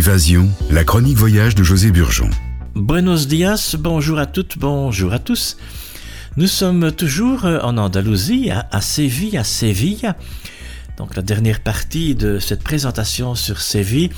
Évasion, 0.00 0.48
la 0.70 0.82
chronique 0.82 1.18
voyage 1.18 1.54
de 1.54 1.62
José 1.62 1.90
Burgeon. 1.90 2.30
Buenos 2.74 3.28
dias, 3.28 3.76
bonjour 3.78 4.18
à 4.18 4.24
toutes, 4.24 4.56
bonjour 4.56 5.12
à 5.12 5.18
tous. 5.18 5.58
Nous 6.38 6.46
sommes 6.46 6.90
toujours 6.90 7.44
en 7.44 7.76
Andalousie, 7.76 8.50
à, 8.50 8.80
Séville, 8.80 9.36
à 9.36 9.44
Séville. 9.44 10.14
Donc 10.96 11.16
la 11.16 11.22
dernière 11.22 11.60
partie 11.60 12.14
de 12.14 12.38
cette 12.38 12.64
présentation 12.64 13.34
sur 13.34 13.60
Séville 13.60 14.08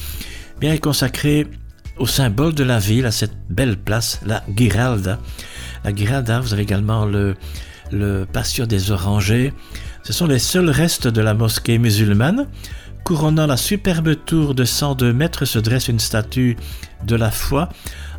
bien, 0.61 0.73
est 0.73 0.79
consacrée 0.79 1.49
au 1.99 2.07
symbole 2.07 2.55
de 2.55 2.63
la 2.63 2.79
ville, 2.79 3.07
à 3.07 3.11
cette 3.11 3.35
belle 3.51 3.77
place, 3.77 4.21
la 4.25 4.45
Giralda. 4.57 5.19
La 5.83 5.93
Giralda, 5.93 6.39
vous 6.39 6.53
avez 6.53 6.63
également 6.63 7.07
le, 7.07 7.35
le 7.91 8.25
patio 8.33 8.67
des 8.67 8.93
Orangers. 8.93 9.53
Ce 10.05 10.13
sont 10.13 10.29
les 10.29 10.39
seuls 10.39 10.71
restes 10.71 11.09
de 11.09 11.21
la 11.21 11.35
mosquée 11.35 11.79
musulmane 11.79 12.47
Couronnant 13.05 13.47
la 13.47 13.57
superbe 13.57 14.15
tour 14.25 14.55
de 14.55 14.65
102 14.65 15.13
mètres 15.13 15.45
se 15.45 15.59
dresse 15.59 15.89
une 15.89 15.99
statue 15.99 16.57
de 17.05 17.17
la 17.17 17.33
foi 17.33 17.69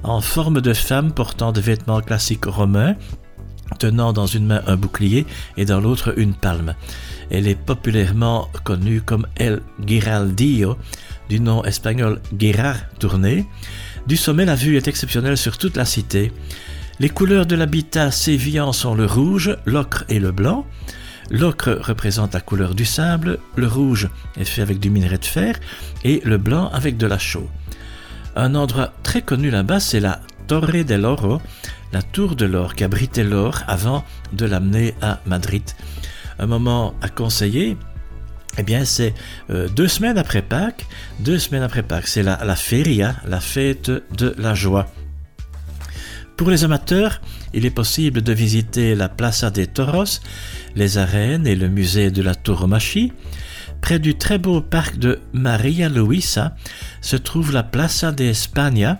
en 0.04 0.20
forme 0.20 0.60
de 0.60 0.74
femme 0.74 1.14
portant 1.14 1.54
des 1.54 1.62
vêtements 1.62 2.02
classiques 2.02 2.46
romains, 2.46 2.96
tenant 3.80 4.12
dans 4.12 4.26
une 4.26 4.46
main 4.46 4.62
un 4.68 4.76
bouclier 4.76 5.26
et 5.56 5.64
dans 5.64 5.80
l'autre 5.80 6.14
une 6.18 6.34
palme. 6.34 6.76
Elle 7.32 7.48
est 7.48 7.56
populairement 7.56 8.50
connue 8.66 9.02
comme 9.02 9.26
El 9.38 9.62
Giraldillo, 9.86 10.78
du 11.30 11.40
nom 11.40 11.64
espagnol 11.64 12.20
Girard 12.38 12.78
tourné. 13.00 13.46
Du 14.06 14.18
sommet, 14.18 14.44
la 14.44 14.56
vue 14.56 14.76
est 14.76 14.90
exceptionnelle 14.90 15.38
sur 15.38 15.58
toute 15.58 15.78
la 15.78 15.86
cité. 15.86 16.34
Les 17.00 17.10
couleurs 17.10 17.46
de 17.46 17.56
l'habitat 17.56 18.12
sévillan 18.12 18.74
sont 18.74 18.96
le 18.96 19.06
rouge, 19.06 19.58
l'ocre 19.66 20.04
et 20.10 20.20
le 20.20 20.34
blanc. 20.34 20.66
L'ocre 21.30 21.80
représente 21.82 22.34
la 22.34 22.42
couleur 22.42 22.76
du 22.76 22.86
sable, 22.86 23.40
le 23.56 23.68
rouge 23.68 24.10
est 24.38 24.46
fait 24.46 24.62
avec 24.62 24.80
du 24.80 24.90
minerai 24.90 25.18
de 25.18 25.26
fer 25.26 25.60
et 26.04 26.22
le 26.26 26.38
blanc 26.38 26.70
avec 26.74 26.98
de 26.98 27.08
la 27.08 27.18
chaux. 27.18 27.50
Un 28.36 28.56
endroit 28.56 28.94
très 29.04 29.22
connu 29.22 29.50
là-bas, 29.50 29.80
c'est 29.80 30.00
la 30.00 30.22
Torre 30.48 30.84
del 30.84 31.06
Oro, 31.06 31.42
la 31.92 32.02
tour 32.02 32.36
de 32.36 32.46
l'or 32.46 32.76
qui 32.76 32.84
abritait 32.84 33.24
l'or 33.24 33.60
avant 33.68 34.04
de 34.34 34.46
l'amener 34.46 34.96
à 35.02 35.20
Madrid. 35.26 35.64
Un 36.40 36.48
moment 36.48 36.96
à 37.02 37.10
conseiller, 37.10 37.78
eh 38.58 38.64
bien, 38.64 38.86
c'est 38.86 39.14
euh, 39.50 39.68
deux 39.68 39.88
semaines 39.88 40.18
après 40.18 40.42
Pâques. 40.42 40.86
Deux 41.20 41.40
semaines 41.40 41.64
après 41.64 41.84
Pâques, 41.84 42.08
c'est 42.08 42.24
la, 42.24 42.44
la 42.44 42.56
feria, 42.56 43.16
la 43.26 43.40
fête 43.40 43.92
de 44.16 44.36
la 44.38 44.54
joie. 44.54 44.88
Pour 46.38 46.50
les 46.50 46.64
amateurs, 46.64 47.22
il 47.54 47.66
est 47.66 47.70
possible 47.72 48.22
de 48.22 48.34
visiter 48.34 48.96
la 48.96 49.08
Plaza 49.08 49.52
de 49.52 49.66
Toros, 49.66 50.20
les 50.76 50.98
arènes 50.98 51.46
et 51.46 51.56
le 51.56 51.68
musée 51.68 52.10
de 52.10 52.24
la 52.24 52.34
Tauromachi. 52.34 53.14
Près 53.82 54.00
du 54.00 54.16
très 54.16 54.40
beau 54.40 54.60
parc 54.60 54.98
de 54.98 55.20
Maria 55.34 55.90
Luisa 55.90 56.56
se 57.02 57.18
trouve 57.18 57.52
la 57.52 57.62
Plaza 57.62 58.12
de 58.12 58.24
España, 58.24 59.00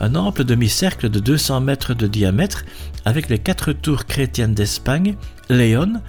un 0.00 0.16
ample 0.16 0.42
demi-cercle 0.44 1.10
de 1.10 1.20
200 1.20 1.60
mètres 1.60 1.94
de 1.94 2.08
diamètre 2.08 2.64
avec 3.04 3.28
les 3.28 3.38
quatre 3.38 3.72
tours 3.72 4.06
chrétiennes 4.06 4.54
d'Espagne, 4.54 5.14
Léon, 5.48 6.00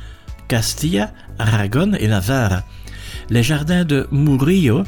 Castilla, 0.47 1.11
Aragon 1.37 1.93
et 1.93 2.07
Navarre. 2.07 2.63
Les 3.29 3.43
jardins 3.43 3.85
de 3.85 4.07
Murillo 4.11 4.83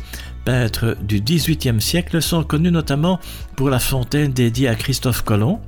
peintres 0.47 0.95
du 1.01 1.19
XVIIIe 1.19 1.81
siècle 1.81 2.21
sont 2.21 2.41
connus 2.41 2.71
notamment 2.71 3.19
pour 3.57 3.69
la 3.69 3.79
fontaine 3.79 4.31
dédiée 4.31 4.69
à 4.69 4.75
Christophe 4.75 5.21
Colomb. 5.21 5.59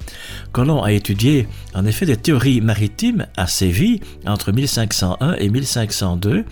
Colomb 0.54 0.82
a 0.84 0.94
étudié 0.94 1.50
en 1.76 1.86
effet 1.86 2.06
des 2.06 2.16
théories 2.16 2.62
maritimes 2.62 3.26
à 3.36 3.46
Séville 3.46 4.00
entre 4.26 4.54
1501 4.54 5.34
et 5.34 5.50
1502. 5.50 6.46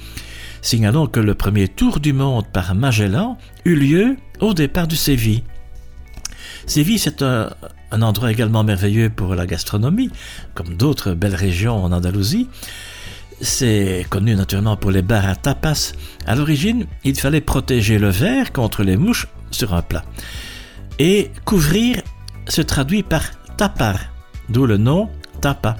Signalons 0.61 1.07
que 1.07 1.21
le 1.21 1.35
premier 1.35 1.69
tour 1.69 2.01
du 2.01 2.11
monde 2.11 2.43
par 2.51 2.75
Magellan 2.75 3.37
eut 3.63 3.77
lieu 3.77 4.17
au 4.41 4.53
départ 4.53 4.89
du 4.89 4.97
Séville. 4.97 5.43
Séville, 6.65 6.99
c'est 6.99 7.21
un 7.21 8.01
endroit 8.01 8.29
également 8.29 8.65
merveilleux 8.65 9.09
pour 9.09 9.35
la 9.35 9.45
gastronomie, 9.45 10.09
comme 10.53 10.75
d'autres 10.75 11.13
belles 11.13 11.33
régions 11.33 11.81
en 11.81 11.93
Andalousie. 11.93 12.49
C'est 13.39 14.05
connu 14.09 14.35
naturellement 14.35 14.77
pour 14.77 14.89
les 14.91 15.03
bars 15.03 15.27
à 15.27 15.35
tapas. 15.35 15.93
À 16.25 16.35
l'origine, 16.35 16.87
il 17.03 17.19
fallait 17.19 17.41
protéger 17.41 17.99
le 17.99 18.09
verre 18.09 18.51
contre 18.51 18.83
les 18.83 18.97
mouches 18.97 19.27
sur 19.51 19.73
un 19.73 19.81
plat. 19.81 20.03
Et 20.97 21.29
couvrir 21.45 22.01
se 22.47 22.61
traduit 22.61 23.03
par 23.03 23.23
tapar, 23.55 23.99
d'où 24.49 24.65
le 24.65 24.77
nom 24.77 25.09
tapa. 25.41 25.77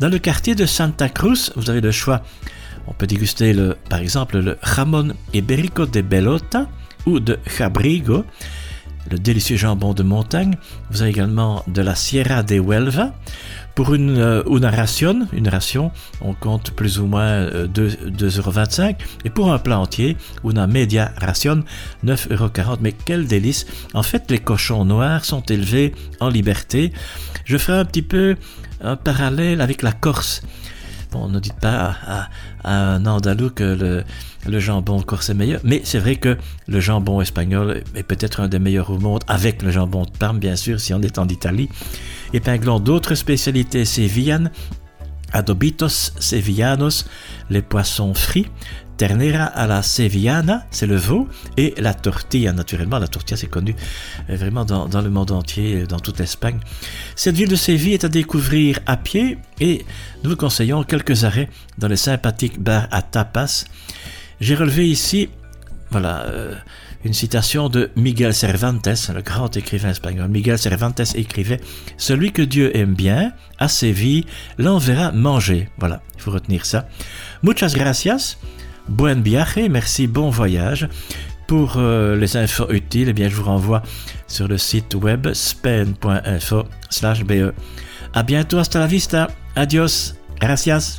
Dans 0.00 0.08
le 0.08 0.18
quartier 0.18 0.54
de 0.54 0.64
Santa 0.64 1.08
Cruz, 1.08 1.52
vous 1.56 1.68
avez 1.68 1.80
le 1.80 1.90
choix. 1.90 2.22
On 2.86 2.94
peut 2.94 3.06
déguster 3.06 3.54
par 3.90 3.98
exemple 3.98 4.38
le 4.38 4.56
jamón 4.62 5.14
ibérico 5.34 5.84
de 5.84 6.00
Belota 6.00 6.68
ou 7.04 7.20
de 7.20 7.38
Jabrigo, 7.58 8.24
le 9.10 9.18
délicieux 9.18 9.56
jambon 9.56 9.94
de 9.94 10.02
montagne. 10.02 10.56
Vous 10.90 11.02
avez 11.02 11.10
également 11.10 11.64
de 11.66 11.82
la 11.82 11.94
Sierra 11.94 12.42
de 12.42 12.56
Huelva. 12.56 13.12
Pour 13.74 13.94
une, 13.94 14.18
euh, 14.18 14.42
ration, 14.72 15.28
une 15.32 15.48
ration, 15.48 15.92
on 16.20 16.34
compte 16.34 16.72
plus 16.72 16.98
ou 16.98 17.06
moins 17.06 17.46
2,25 17.46 18.82
euros. 18.88 18.96
Et 19.24 19.30
pour 19.30 19.52
un 19.52 19.58
plat 19.58 19.78
entier, 19.78 20.16
une 20.42 20.66
media 20.66 21.12
ration, 21.20 21.62
9,40 22.04 22.60
euros. 22.60 22.76
Mais 22.80 22.92
quel 22.92 23.26
délice 23.26 23.66
En 23.94 24.02
fait, 24.02 24.30
les 24.30 24.38
cochons 24.38 24.84
noirs 24.84 25.24
sont 25.24 25.42
élevés 25.42 25.94
en 26.18 26.28
liberté. 26.28 26.92
Je 27.44 27.56
ferai 27.56 27.78
un 27.78 27.84
petit 27.84 28.02
peu 28.02 28.34
un 28.80 28.96
parallèle 28.96 29.60
avec 29.60 29.82
la 29.82 29.92
Corse. 29.92 30.42
Bon, 31.10 31.28
ne 31.28 31.40
dites 31.40 31.54
pas 31.54 31.96
à, 32.06 32.28
un 32.64 33.06
Andalou 33.06 33.50
que 33.50 34.04
le, 34.46 34.60
jambon 34.60 35.00
corse 35.00 35.30
est 35.30 35.34
meilleur, 35.34 35.60
mais 35.64 35.80
c'est 35.84 35.98
vrai 35.98 36.16
que 36.16 36.36
le 36.66 36.80
jambon 36.80 37.20
espagnol 37.20 37.82
est 37.94 38.02
peut-être 38.02 38.40
un 38.40 38.48
des 38.48 38.58
meilleurs 38.58 38.90
au 38.90 38.98
monde, 38.98 39.22
avec 39.26 39.62
le 39.62 39.70
jambon 39.70 40.04
de 40.04 40.10
Parme, 40.10 40.38
bien 40.38 40.56
sûr, 40.56 40.80
si 40.80 40.92
on 40.92 41.00
est 41.00 41.18
en 41.18 41.26
Italie. 41.28 41.68
Épinglons 42.34 42.78
d'autres 42.78 43.14
spécialités 43.14 43.86
sévillanes, 43.86 44.50
adobitos 45.32 46.12
sevillanos, 46.18 47.06
les 47.50 47.62
poissons 47.62 48.14
frits, 48.14 48.48
ternera 48.98 49.44
à 49.44 49.66
la 49.66 49.82
sevillana, 49.82 50.66
c'est 50.70 50.86
le 50.86 50.96
veau, 50.96 51.28
et 51.56 51.72
la 51.78 51.94
tortilla, 51.94 52.52
naturellement. 52.52 52.98
La 52.98 53.06
tortilla, 53.06 53.36
c'est 53.36 53.46
connu 53.46 53.74
euh, 54.28 54.36
vraiment 54.36 54.64
dans, 54.64 55.00
le 55.00 55.08
monde 55.08 55.30
entier, 55.30 55.86
dans 55.86 56.00
toute 56.00 56.18
l'Espagne. 56.18 56.58
Cette 57.14 57.36
ville 57.36 57.48
de 57.48 57.56
Séville 57.56 57.94
est 57.94 58.04
à 58.04 58.08
découvrir 58.08 58.80
à 58.86 58.96
pied 58.96 59.38
et 59.60 59.86
nous 60.22 60.30
vous 60.30 60.36
conseillons 60.36 60.82
quelques 60.82 61.24
arrêts 61.24 61.48
dans 61.78 61.88
les 61.88 61.96
sympathiques 61.96 62.60
bars 62.60 62.88
à 62.90 63.02
tapas. 63.02 63.64
J'ai 64.40 64.56
relevé 64.56 64.88
ici, 64.88 65.30
voilà, 65.90 66.24
euh, 66.24 66.54
une 67.04 67.12
citation 67.12 67.68
de 67.68 67.90
Miguel 67.96 68.34
Cervantes, 68.34 69.10
le 69.14 69.22
grand 69.22 69.56
écrivain 69.56 69.90
espagnol. 69.90 70.28
Miguel 70.28 70.58
Cervantes 70.58 71.14
écrivait 71.14 71.60
Celui 71.96 72.32
que 72.32 72.42
Dieu 72.42 72.76
aime 72.76 72.94
bien, 72.94 73.32
à 73.58 73.68
Séville, 73.68 74.24
l'enverra 74.58 75.12
manger. 75.12 75.68
Voilà, 75.78 76.02
il 76.16 76.22
faut 76.22 76.30
retenir 76.30 76.66
ça. 76.66 76.88
Muchas 77.42 77.74
gracias. 77.74 78.38
Buen 78.88 79.22
viaje, 79.22 79.68
merci, 79.70 80.06
bon 80.06 80.30
voyage. 80.30 80.88
Pour 81.46 81.74
euh, 81.76 82.16
les 82.16 82.36
infos 82.36 82.70
utiles, 82.70 83.08
eh 83.08 83.12
bien, 83.12 83.28
je 83.28 83.34
vous 83.34 83.44
renvoie 83.44 83.82
sur 84.26 84.48
le 84.48 84.58
site 84.58 84.94
web 84.94 85.32
spen.info 85.32 86.64
be. 87.24 87.52
À 88.12 88.22
bientôt, 88.22 88.58
hasta 88.58 88.78
la 88.78 88.86
vista. 88.86 89.28
Adios. 89.56 90.14
Gracias. 90.40 90.96